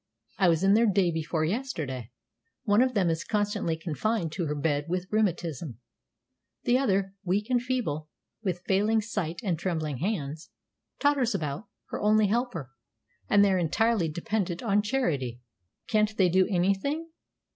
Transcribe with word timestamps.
I 0.39 0.49
was 0.49 0.63
in 0.63 0.73
there 0.73 0.87
day 0.87 1.11
before 1.11 1.45
yesterday. 1.45 2.09
One 2.63 2.81
of 2.81 2.95
them 2.95 3.11
is 3.11 3.23
constantly 3.23 3.77
confined 3.77 4.31
to 4.31 4.47
her 4.47 4.55
bed 4.55 4.85
with 4.89 5.05
rheumatism; 5.11 5.77
the 6.63 6.79
other, 6.79 7.13
weak 7.23 7.51
and 7.51 7.61
feeble, 7.61 8.09
with 8.41 8.63
failing 8.65 9.01
sight 9.01 9.41
and 9.43 9.59
trembling 9.59 9.97
hands, 9.97 10.49
totters 10.97 11.35
about, 11.35 11.67
her 11.89 12.01
only 12.01 12.25
helper; 12.25 12.71
and 13.29 13.45
they 13.45 13.51
are 13.53 13.59
entirely 13.59 14.09
dependent 14.09 14.63
on 14.63 14.81
charity." 14.81 15.39
"Can't 15.87 16.17
they 16.17 16.29
do 16.29 16.47
any 16.49 16.73
thing? 16.73 17.11